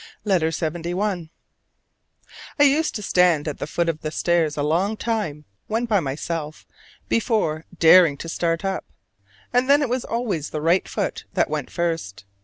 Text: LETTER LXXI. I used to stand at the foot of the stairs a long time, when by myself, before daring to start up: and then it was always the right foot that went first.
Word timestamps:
LETTER 0.25 0.47
LXXI. 0.47 1.29
I 2.59 2.63
used 2.63 2.95
to 2.95 3.03
stand 3.03 3.47
at 3.47 3.59
the 3.59 3.67
foot 3.67 3.87
of 3.87 4.01
the 4.01 4.09
stairs 4.09 4.57
a 4.57 4.63
long 4.63 4.97
time, 4.97 5.45
when 5.67 5.85
by 5.85 5.99
myself, 5.99 6.65
before 7.07 7.65
daring 7.77 8.17
to 8.17 8.27
start 8.27 8.65
up: 8.65 8.83
and 9.53 9.69
then 9.69 9.83
it 9.83 9.89
was 9.89 10.03
always 10.03 10.49
the 10.49 10.59
right 10.59 10.89
foot 10.89 11.25
that 11.35 11.51
went 11.51 11.69
first. 11.69 12.25